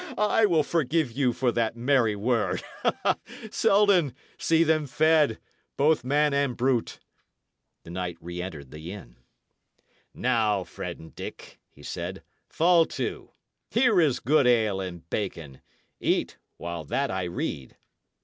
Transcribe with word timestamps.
I 0.17 0.47
will 0.47 0.63
forgive 0.63 1.11
you 1.11 1.31
for 1.31 1.51
that 1.51 1.77
merry 1.77 2.15
word. 2.15 2.63
Selden, 3.51 4.15
see 4.39 4.63
them 4.63 4.87
fed, 4.87 5.39
both 5.77 6.03
man 6.03 6.33
and 6.33 6.57
brute." 6.57 6.97
The 7.83 7.91
knight 7.91 8.17
re 8.19 8.41
entered 8.41 8.71
the 8.71 8.91
inn. 8.91 9.17
"Now, 10.11 10.63
friend 10.63 11.13
Dick," 11.13 11.59
he 11.69 11.83
said, 11.83 12.23
"fall 12.49 12.85
to. 12.87 13.29
Here 13.69 14.01
is 14.01 14.19
good 14.19 14.47
ale 14.47 14.81
and 14.81 15.07
bacon. 15.11 15.61
Eat, 15.99 16.39
while 16.57 16.83
that 16.85 17.11
I 17.11 17.25
read." 17.25 17.77